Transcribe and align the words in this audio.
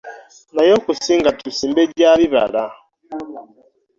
Naye 0.55 0.71
okusinga 0.79 1.29
tusimbe 1.39 1.81
gya 1.95 2.11
bibala. 2.19 2.63